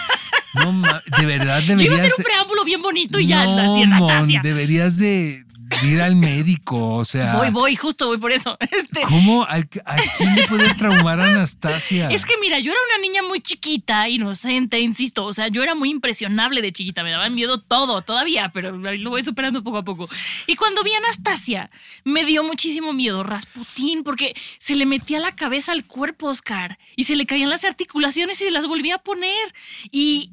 [0.54, 0.69] No,
[1.17, 2.00] de verdad Yo iba a deberías...
[2.02, 4.41] hacer un preámbulo bien bonito y ya, no, Mon, Anastasia.
[4.43, 5.45] deberías de,
[5.79, 7.36] de ir al médico, o sea...
[7.36, 8.57] Voy, voy, justo voy por eso.
[8.71, 9.43] Este, ¿Cómo?
[9.43, 12.10] ¿A, a quién le puede traumar a Anastasia?
[12.10, 15.25] Es que mira, yo era una niña muy chiquita, inocente, insisto.
[15.25, 17.03] O sea, yo era muy impresionable de chiquita.
[17.03, 20.10] Me daba miedo todo, todavía, pero lo voy superando poco a poco.
[20.47, 21.69] Y cuando vi a Anastasia,
[22.03, 27.03] me dio muchísimo miedo Rasputín, porque se le metía la cabeza al cuerpo, Oscar, y
[27.03, 29.53] se le caían las articulaciones y se las volvía a poner.
[29.91, 30.31] Y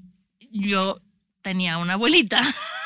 [0.51, 1.01] yo
[1.42, 2.42] tenía una abuelita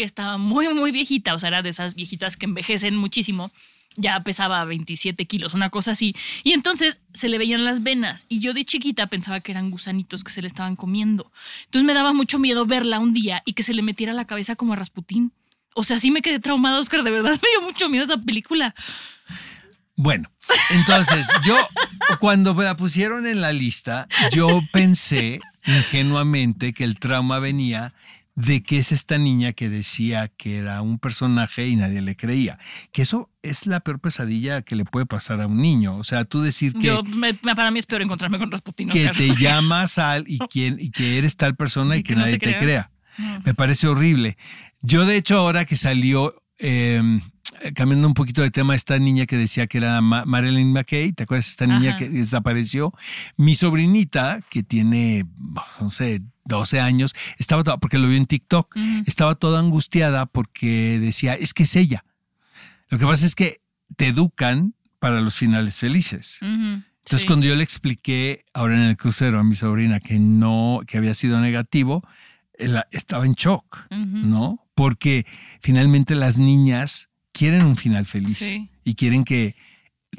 [0.00, 1.34] que estaba muy, muy viejita.
[1.34, 3.52] O sea, era de esas viejitas que envejecen muchísimo
[3.96, 6.14] ya pesaba 27 kilos, una cosa así.
[6.42, 8.24] Y entonces se le veían las venas.
[8.30, 11.30] Y yo de chiquita pensaba que eran gusanitos que se le estaban comiendo.
[11.64, 14.56] Entonces me daba mucho miedo verla un día y que se le metiera la cabeza
[14.56, 15.32] como a Rasputín.
[15.74, 17.02] O sea, sí me quedé traumada, Oscar.
[17.02, 18.74] De verdad me dio mucho miedo esa película.
[19.96, 20.30] Bueno,
[20.70, 21.58] entonces yo
[22.20, 27.92] cuando me la pusieron en la lista, yo pensé ingenuamente que el trauma venía
[28.46, 32.58] de que es esta niña que decía que era un personaje y nadie le creía.
[32.92, 35.96] Que eso es la peor pesadilla que le puede pasar a un niño.
[35.96, 38.88] O sea, tú decir que, Yo, me- para mí es peor encontrarme con Rasputín.
[38.88, 42.14] que te llamas al y, quien, y que eres tal persona y, Y que, que
[42.16, 42.90] no nadie te te crea.
[43.44, 44.36] Me parece horrible.
[44.82, 47.02] Yo, de hecho, ahora que salió, eh,
[47.74, 51.24] cambiando un poquito de tema, esta niña que decía que era Ma- Marilyn McKay, ¿te
[51.24, 51.48] acuerdas?
[51.48, 51.96] Esta niña Ajá.
[51.98, 52.92] que desapareció.
[53.36, 55.26] Mi sobrinita, que tiene,
[55.80, 56.22] no sé,
[56.58, 61.54] 12 años, estaba toda, porque lo vio en TikTok, estaba toda angustiada porque decía, es
[61.54, 62.04] que es ella.
[62.88, 63.60] Lo que pasa es que
[63.96, 66.38] te educan para los finales felices.
[66.42, 67.26] Entonces, sí.
[67.26, 71.14] cuando yo le expliqué ahora en el crucero a mi sobrina que no, que había
[71.14, 72.02] sido negativo,
[72.58, 73.86] ella estaba en shock.
[73.90, 74.58] ¿no?
[74.74, 75.24] Porque
[75.60, 78.68] finalmente las niñas quieren un final feliz Sí.
[78.84, 79.56] y quieren que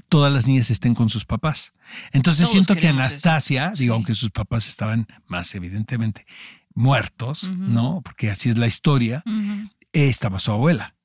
[0.10, 1.73] todas las niñas estén con sus papás.
[2.12, 2.89] Entonces Todos siento que eso.
[2.89, 3.84] Anastasia, Sí.
[3.84, 6.25] digo, aunque sus papás estaban más evidentemente
[6.73, 7.49] muertos.
[7.51, 8.01] ¿no?
[8.04, 9.23] Porque así es la historia,
[9.93, 10.95] estaba su abuela.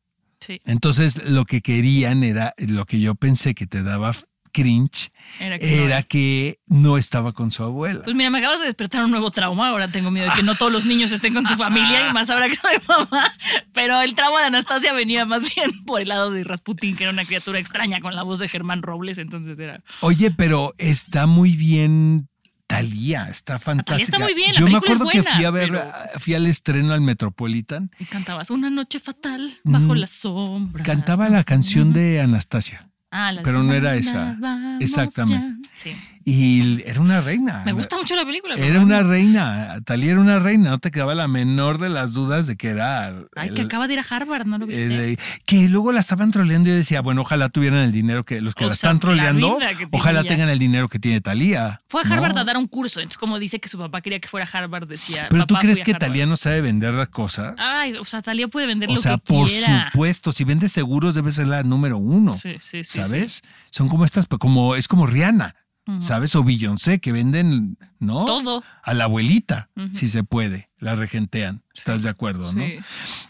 [0.41, 4.15] Sí, Entonces lo que querían era, lo que yo pensé que te daba
[4.63, 8.03] cringe, era que no era que no estaba con su abuela.
[8.05, 9.69] Pues mira, me acabas de despertar un nuevo trauma.
[9.69, 12.31] Ahora tengo miedo de que no todos los niños estén con su familia y más
[12.31, 13.33] ahora que soy mamá.
[13.75, 17.13] Pero el trauma de Anastasia venía más bien por el lado de Rasputín, que era
[17.13, 19.19] una criatura extraña con la voz de Germán Robles.
[19.19, 19.83] Entonces era.
[20.01, 22.29] Oye, pero está muy bien
[22.69, 24.03] Talía, está fantástica.
[24.03, 25.85] está muy bien, Yo me acuerdo que fui a ver, pero-
[26.19, 30.85] fui al estreno al Metropolitan, Y cantabas Una noche fatal bajo Mm, las sombras.
[30.85, 32.89] cantaba la canción de Anastasia.
[33.19, 34.79] Ah, la pero no era "Anda, esa.
[34.79, 35.63] Exactamente.
[35.63, 35.71] ya".
[35.77, 35.97] Sí.
[36.29, 37.63] Y era una reina.
[37.65, 38.55] Me gusta mucho la película.
[38.57, 39.09] Era una no.
[39.11, 39.79] reina.
[39.85, 40.71] Talía era una reina.
[40.71, 43.15] No te quedaba la menor de las dudas de que era.
[43.37, 45.11] Ay, que acaba de ir a Harvard, ¿no lo viste?
[45.13, 48.41] el- que luego la estaban troleando y yo decía, bueno, ojalá tuvieran el dinero que
[48.41, 49.57] los que O la sea, están troleando,
[49.93, 50.29] ojalá ella.
[50.29, 51.81] tengan el dinero que tiene Talía.
[51.87, 52.99] Fue a Harvard a dar un curso.
[52.99, 55.29] Entonces, como dice que su papá quería que fuera a Harvard, decía.
[55.31, 56.09] Pero tú "Papá, crees que Harvard".
[56.09, 57.55] Talía no sabe vender las cosas?
[57.61, 59.91] Ay, o sea, Talía puede vender o lo sea, que por quiera.
[59.93, 62.33] supuesto, si vende seguros debe ser la número uno.
[62.33, 63.43] Sí, sí, sí, ¿Sabes?
[63.71, 65.55] Son como estas, como es como Rihanna,
[66.01, 66.35] ¿sabes?
[66.35, 68.25] O Beyoncé, que venden, ¿no?
[68.25, 68.63] Todo.
[68.83, 71.63] A la abuelita, si se puede, la regentean.
[71.75, 72.65] ¿Estás de acuerdo, no?
[72.65, 72.79] Sí.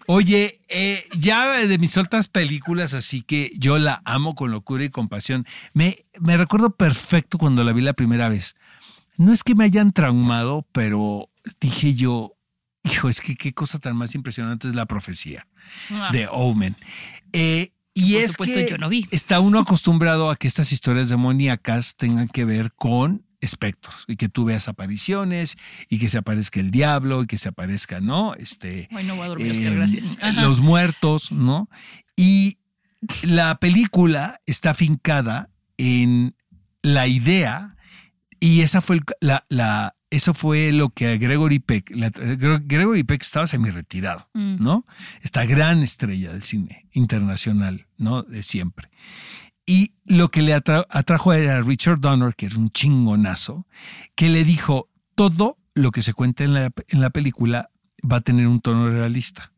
[0.06, 4.88] Oye, eh, ya de mis otras películas, así que yo la amo con locura y
[4.90, 5.44] compasión.
[5.74, 8.54] Me, me recuerdo perfecto cuando la vi la primera vez.
[9.16, 12.34] No es que me hayan traumado, pero dije yo,
[12.84, 15.46] hijo, es que qué cosa tan más impresionante es la profecía
[15.90, 16.76] Ah, de Omen.
[17.32, 19.08] Eh, y Por es supuesto, que yo no vi.
[19.10, 24.28] está uno acostumbrado a que estas historias demoníacas tengan que ver con espectros y que
[24.28, 25.56] tú veas apariciones
[25.88, 28.34] y que se aparezca el diablo y que se aparezca, ¿no?
[28.34, 30.18] Este, Ay, no voy a dormir, Oscar, eh, gracias.
[30.20, 30.42] Ajá.
[30.42, 31.68] los muertos, ¿no?
[32.16, 32.58] Y
[33.22, 36.34] la película está fincada en
[36.82, 37.76] la idea
[38.40, 43.46] y esa fue la- eso fue lo que a Gregory Peck, la- Gregory Peck estaba
[43.46, 44.56] semi retirado, Mm.
[44.62, 44.84] ¿no?
[45.22, 48.22] Esta gran estrella del cine internacional, ¿no?
[48.22, 48.88] De siempre.
[49.66, 53.66] Y lo que le atra- atrajo era a Richard Donner, que era un chingonazo,
[54.14, 57.70] que le dijo, todo lo que se cuenta en la, en la película
[58.10, 59.52] va a tener un tono realista.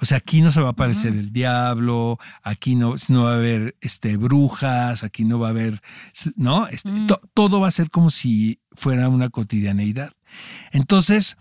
[0.00, 3.36] O sea, aquí no se va a aparecer el diablo, aquí no, no va a
[3.36, 5.80] haber este, brujas, aquí no va a haber,
[6.36, 6.66] ¿no?
[6.68, 7.06] Este, Mm.
[7.06, 10.12] to- todo va a ser como si fuera una cotidianeidad.
[10.72, 11.36] Entonces,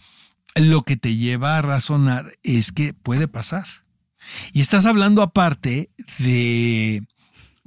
[0.56, 3.66] lo que te lleva a razonar es que puede pasar.
[4.54, 7.04] Y estás hablando aparte de,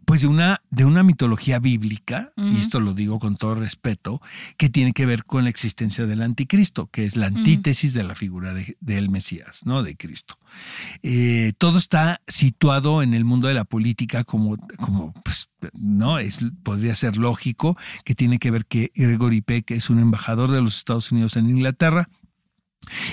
[0.06, 4.22] pues de una, de una mitología bíblica, y esto lo digo con todo respeto,
[4.56, 8.14] que tiene que ver con la existencia del anticristo, que es la antítesis de la
[8.14, 9.82] figura de- del Mesías, ¿no?
[9.82, 10.38] De Cristo.
[11.02, 16.38] Eh, todo está situado en el mundo de la política como, como pues, no es
[16.62, 20.76] podría ser lógico que tiene que ver que Gregory Peck es un embajador de los
[20.76, 22.08] Estados Unidos en Inglaterra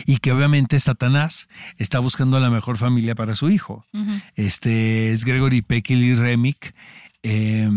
[0.05, 1.47] y que obviamente Satanás
[1.77, 3.85] está buscando la mejor familia para su hijo.
[4.35, 6.75] Este es Gregory Peck y Lee Remick.
[7.23, 7.69] Eh,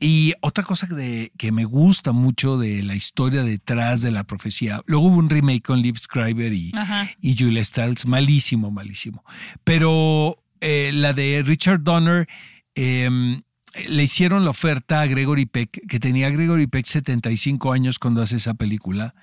[0.00, 4.80] y otra cosa de, que me gusta mucho de la historia detrás de la profecía,
[4.86, 7.08] luego hubo un remake con Liv Schreiber y, Ajá.
[7.20, 9.24] y Julia Stiles, malísimo, malísimo.
[9.64, 12.28] Pero eh, la de Richard Donner,
[12.76, 13.40] eh,
[13.88, 18.36] le hicieron la oferta a Gregory Peck, que tenía Gregory Peck 75 años cuando hace
[18.36, 19.14] esa película,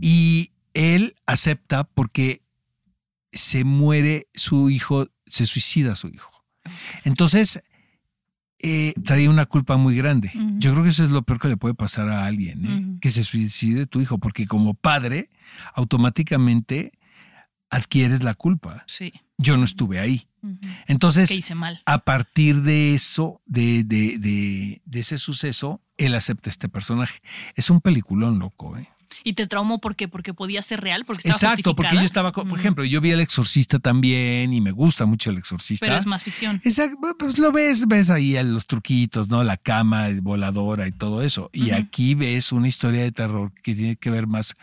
[0.00, 2.42] y él acepta porque
[3.32, 6.30] se muere su hijo, se suicida su hijo.
[7.04, 7.62] Entonces,
[8.58, 10.30] eh, traía una culpa muy grande.
[10.58, 12.98] Yo creo que eso es lo peor que le puede pasar a alguien, ¿eh?
[13.00, 15.30] Que se suicide tu hijo, porque como padre,
[15.74, 16.92] automáticamente
[17.70, 18.84] adquieres la culpa.
[18.86, 19.14] Sí.
[19.38, 20.28] Yo no estuve ahí.
[20.42, 20.58] Ujú.
[20.88, 21.80] Entonces, hice mal.
[21.86, 27.20] a partir de eso, de, de, de, de ese suceso, él acepta este personaje.
[27.54, 28.86] Es un peliculón loco, ¿eh?
[29.28, 30.06] Y te traumó ¿por qué?
[30.06, 32.54] Porque podía ser real, porque estaba Exacto, porque yo estaba, por Mm.
[32.54, 35.84] ejemplo, yo vi El Exorcista también y me gusta mucho El Exorcista.
[35.84, 36.60] Pero es más ficción.
[36.62, 39.42] Exacto, pues lo ves, ves ahí los truquitos, ¿no?
[39.42, 41.50] La cama voladora y todo eso.
[41.52, 44.54] Y aquí ves una historia de terror que tiene que ver más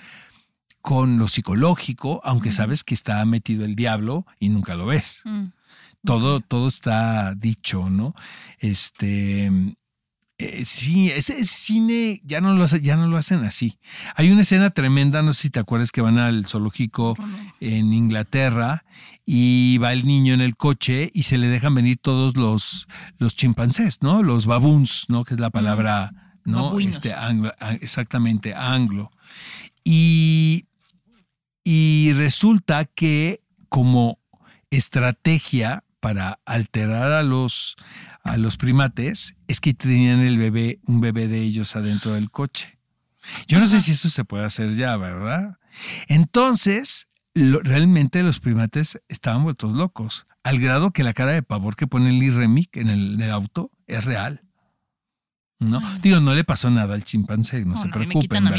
[0.80, 5.20] con lo psicológico, aunque sabes que está metido el diablo y nunca lo ves.
[5.26, 5.48] Mm.
[6.06, 8.16] Todo, todo está dicho, ¿no?
[8.60, 9.52] Este.
[10.44, 13.78] Eh, sí, ese cine ya no, lo hace- ya no lo hacen así.
[14.16, 17.16] Hay una escena tremenda, no sé si te acuerdas que van al zoológico
[17.60, 18.84] en Inglaterra
[19.26, 23.36] y va el niño en el coche y se le dejan venir todos los, los
[23.36, 24.22] chimpancés, ¿no?
[24.24, 25.24] Los baboons, ¿no?
[25.24, 26.12] Que es la palabra,
[26.46, 26.64] ¿no?
[26.66, 26.96] Babuinos.
[26.96, 29.12] Este, anglo- exactamente, anglo.
[29.84, 30.66] Y,
[31.64, 34.20] y resulta que como
[34.72, 37.78] estrategia para alterar a los,
[38.26, 42.78] a los primates es que tenían el bebé, un bebé de ellos adentro del coche.
[43.48, 45.60] Yo no sé si eso se puede hacer ya, ¿verdad?
[46.10, 51.78] Entonces, lo- realmente los primates estaban vueltos locos, al grado que la cara de pavor
[51.78, 54.42] que pone Lee Remick en el, en el auto es real.
[55.64, 55.80] ¿No?
[55.84, 56.00] Ay.
[56.02, 58.50] Digo, no le pasó nada al chimpancé, no, No, se no, preocupen,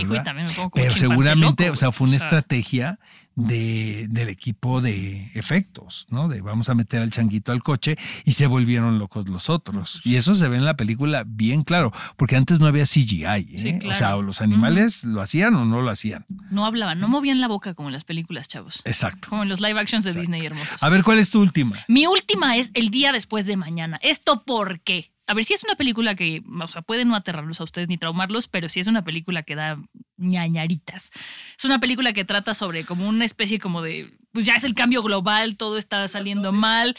[0.75, 2.99] Pero seguramente, loco, o sea, fue una o sea, estrategia
[3.37, 6.29] de, del equipo de efectos, ¿no?
[6.29, 10.01] De vamos a meter al changuito al coche y se volvieron locos los otros.
[10.05, 13.79] Y eso se ve en la película bien claro, porque antes no había CGI, ¿eh?
[13.81, 16.27] Sí, O sea, o los animales lo hacían o no lo hacían.
[16.51, 18.83] No hablaban, no movían la boca como en las películas, chavos.
[18.85, 19.29] Exacto.
[19.29, 20.31] Como en los live actions de Exacto.
[20.33, 20.83] Disney hermosos.
[20.83, 21.77] A ver, ¿cuál es tu última?
[21.89, 23.99] Mi última es el día después de mañana.
[24.03, 25.14] ¿Esto por qué?
[25.27, 27.97] A ver, si es una película que, o sea, puede no aterrarlos a ustedes ni
[27.97, 29.79] traumarlos, pero sí es una película que da
[30.17, 31.11] ñañaritas.
[31.57, 34.75] Es una película que trata sobre como una especie como de, pues ya es el
[34.75, 36.97] cambio global, todo está saliendo mal,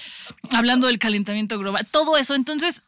[0.52, 2.34] hablando del calentamiento global, todo eso.
[2.34, 2.84] Entonces,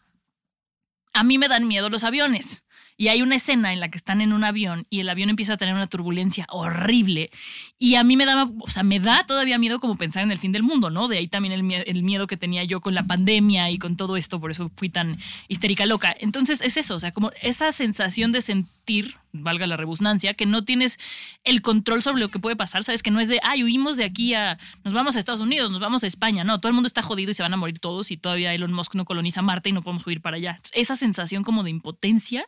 [1.13, 2.63] a mí me dan miedo los aviones.
[2.97, 5.53] Y hay una escena en la que están en un avión y el avión empieza
[5.53, 7.29] a tener una turbulencia horrible.
[7.77, 10.39] Y a mí me da, o sea, me da todavía miedo como pensar en el
[10.39, 11.07] fin del mundo, ¿no?
[11.07, 14.39] De ahí también el miedo que tenía yo con la pandemia y con todo esto,
[14.39, 16.15] por eso fui tan histérica loca.
[16.19, 20.63] Entonces es eso, o sea, como esa sensación de sentir, valga la rebusnancia, que no
[20.63, 20.99] tienes
[21.43, 24.05] el control sobre lo que puede pasar, sabes que no es de, ay, huimos de
[24.05, 26.87] aquí a, nos vamos a Estados Unidos, nos vamos a España, no, todo el mundo
[26.87, 29.69] está jodido y se van a morir todos y todavía Elon Musk no coloniza Marte
[29.69, 30.59] y no podemos huir para allá.
[30.73, 32.47] Esa sensación como de impotencia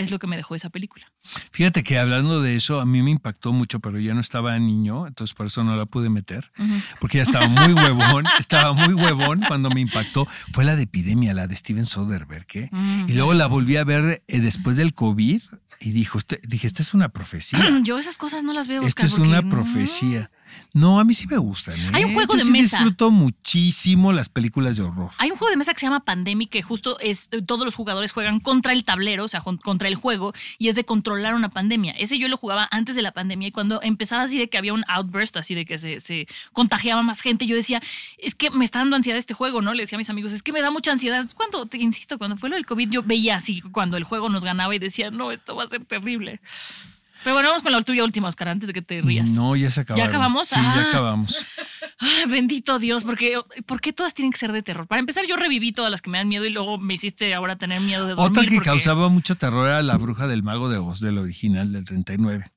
[0.00, 1.06] es lo que me dejó esa película.
[1.52, 5.06] Fíjate que hablando de eso, a mí me impactó mucho, pero ya no estaba niño,
[5.06, 6.50] entonces por eso no la pude meter,
[7.00, 10.26] porque ya estaba muy huevón, estaba muy huevón cuando me impactó.
[10.52, 12.70] Fue la de Epidemia, la de Steven Soderbergh, ¿eh?
[13.06, 15.42] Y luego la volví a ver eh, después del COVID
[15.80, 17.60] y dijo, usted- dije, esta es una profecía.
[17.82, 18.82] Yo esas cosas no las veo.
[18.82, 20.20] Esto Oscar, es una profecía.
[20.20, 20.39] No,
[20.98, 21.78] a mí sí me gustan.
[21.80, 21.90] ¿eh?
[21.92, 22.78] Hay un juego Yo de sí mesa.
[22.78, 25.10] disfruto muchísimo las películas de horror.
[25.18, 28.12] Hay un juego de mesa que se llama Pandemic, que justo es todos los jugadores
[28.12, 31.92] juegan contra el tablero, o sea, contra el juego, y es de controlar una pandemia.
[31.92, 34.72] Ese yo lo jugaba antes de la pandemia y cuando empezaba así de que había
[34.72, 37.82] un outburst, así de que se, se contagiaba más gente, yo decía,
[38.18, 39.74] es que me está dando ansiedad este juego, ¿no?
[39.74, 41.26] Le decía a mis amigos, es que me da mucha ansiedad.
[41.36, 44.44] Cuando, te insisto, cuando fue lo del COVID, yo veía así cuando el juego nos
[44.44, 46.40] ganaba y decía, no, esto va a ser terrible.
[47.24, 49.30] Pero bueno, vamos con la tuya última, Oscar, antes de que te rías.
[49.30, 50.08] No, ya se acabaron.
[50.08, 50.48] acabamos?
[50.48, 50.74] Sí, Ah.
[50.76, 51.46] ya acabamos.
[51.98, 54.86] Ay, bendito Dios, porque ¿por qué todas tienen que ser de terror?
[54.86, 57.56] Para empezar, yo reviví todas las que me dan miedo y luego me hiciste ahora
[57.56, 58.30] tener miedo de dormir.
[58.30, 61.72] Otra que porque- causaba mucho terror era La Bruja del Mago de Oz, del original
[61.72, 62.50] del 39.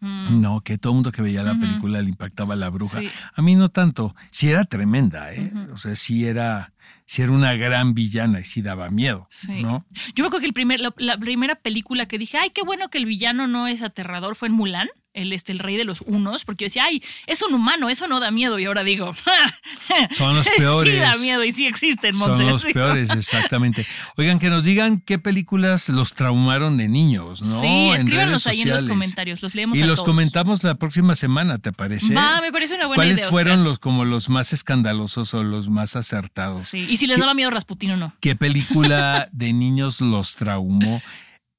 [0.00, 0.42] Mm.
[0.42, 3.00] No, que todo el mundo que veía la película le impactaba la bruja.
[3.00, 3.08] Sí.
[3.34, 4.14] A mí no tanto.
[4.30, 5.50] Sí era tremenda, ¿eh?
[5.72, 6.73] O sea, sí era,
[7.06, 9.62] sí era una gran villana y sí daba miedo, Sí.
[9.62, 9.84] ¿no?
[10.14, 12.88] Yo me acuerdo que el primer, la, la primera película que dije, ay, qué bueno
[12.88, 14.88] que el villano no es aterrador, fue en Mulan.
[15.14, 18.06] El, este, el rey de los unos, porque yo decía, ay, es un humano, eso
[18.08, 18.58] no da miedo.
[18.58, 19.12] Y ahora digo,
[20.10, 21.00] Son los Sí peores.
[21.00, 22.44] da miedo y sí existen, Son Monse.
[22.44, 22.72] los Sí.
[22.72, 23.86] peores, exactamente.
[24.16, 27.60] Oigan, que nos digan qué películas los traumaron de niños, ¿no?
[27.60, 30.08] Sí, En escríbanos ahí en los comentarios, los leemos Y a los todos.
[30.08, 32.14] comentamos la próxima semana, ¿te parece?
[32.14, 33.64] Va, me parece una buena ¿Cuáles idea, fueron Oscar.
[33.70, 36.68] los como los más escandalosos o los más acertados?
[36.70, 38.12] Sí, Y si les ¿Qué- daba miedo Rasputín o no.
[38.20, 41.00] ¿Qué película de niños los traumó?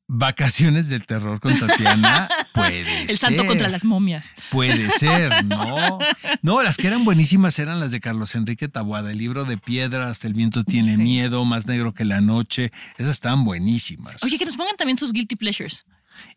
[0.08, 2.30] Vacaciones del terror con Tatiana.
[2.54, 3.18] Puede El ser.
[3.18, 4.32] santo contra las momias.
[4.52, 5.98] Puede ser, ¿no?
[6.42, 10.10] No, las que eran buenísimas eran las de Carlos Enrique Tabuada, el libro de piedra,
[10.10, 11.02] hasta el viento tiene Sí.
[11.02, 12.72] miedo, más negro que la noche.
[12.98, 14.24] Esas estaban buenísimas.
[14.24, 15.86] Oye, que nos pongan también sus guilty pleasures.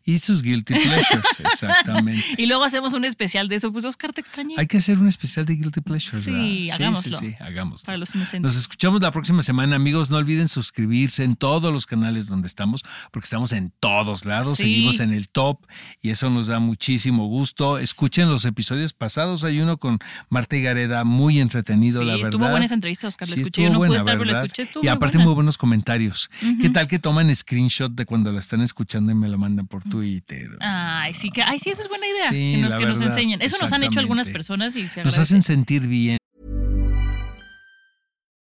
[0.05, 2.23] Y sus guilty pleasures, exactamente.
[2.37, 3.71] Y luego hacemos un especial de eso.
[3.71, 4.55] Pues Oscar, te extrañé.
[4.57, 6.75] Hay que hacer un especial de guilty pleasures, Sí, ¿verdad?
[6.75, 7.17] hagámoslo.
[7.19, 7.85] Sí, sí, sí, hagámoslo.
[7.85, 8.41] Para los inocentes.
[8.41, 10.09] Nos escuchamos la próxima semana, amigos.
[10.09, 14.63] No olviden suscribirse en todos los canales donde estamos, porque estamos en todos lados, Sí.
[14.63, 15.65] seguimos en el top
[16.01, 17.77] y eso nos da muchísimo gusto.
[17.77, 22.29] Escuchen los episodios pasados, hay uno con Marta y Gareda, muy entretenido, Sí, la verdad.
[22.31, 23.27] estuvo buena esa entrevista, Oscar.
[23.27, 23.63] La Sí, escuché.
[23.63, 24.45] Yo no pude buena, estar, pero la ¿verdad?
[24.45, 24.61] escuché.
[24.63, 25.25] Estuvo y muy aparte buena.
[25.25, 26.29] muy buenos comentarios.
[26.39, 26.71] ¿Qué Ujú.
[26.73, 30.49] tal que toman screenshot de cuando la están escuchando y me lo mandan por Twitter?
[30.59, 32.29] Ay, sí, que, ay, sí, eso es buena idea.
[32.31, 33.41] Sí, que nos, la que nos verdad, enseñen.
[33.41, 36.17] Eso nos han hecho algunas personas y se Nos hacen sentir bien.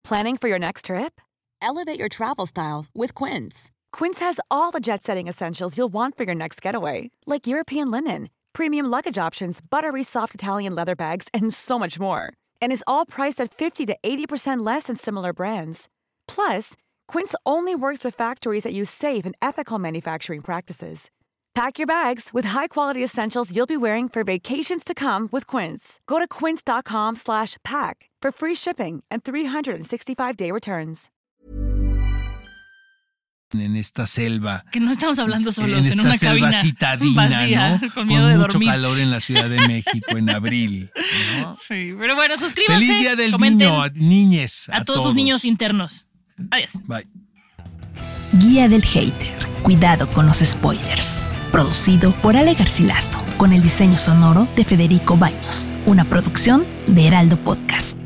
[0.05, 1.21] Planning for your next trip?
[1.61, 3.71] Elevate your travel style with Quince.
[3.93, 7.91] Quince has all the jet setting essentials you'll want for your next getaway, like European
[7.91, 12.33] linen, premium luggage options, buttery soft Italian leather bags, and so much more.
[12.63, 15.89] And is all priced at 50 to 80% less than similar brands.
[16.27, 16.75] Plus,
[17.09, 21.11] Quince only works with factories that use safe and ethical manufacturing practices.
[21.59, 25.99] Pack your bags with high-quality essentials you'll be wearing for vacations to come with Quince.
[26.07, 31.11] Go to quince.com slash pack for free shipping and 365-day returns.
[33.53, 34.65] en esta selva.
[34.71, 37.91] Que no estamos hablando solos en en, esta una selva cabina citadina, vacía, ¿no?
[37.93, 38.69] con miedo de mucho dormir.
[38.69, 40.91] calor en la Ciudad de México en abril.
[41.41, 41.55] ¿no?
[41.55, 42.87] Sí, pero bueno, suscríbanse.
[42.87, 44.69] Feliz Día del comenten Niño, a niñes.
[44.73, 46.07] a, todos sus niños internos.
[46.51, 46.83] Adiós.
[46.87, 47.07] Bye.
[48.33, 49.35] Guía del Hater.
[49.63, 51.27] Cuidado con los spoilers.
[51.51, 55.79] Producido por Ale Garcilaso, con el diseño sonoro de Federico Baños.
[55.87, 57.99] Una producción de Heraldo Podcast.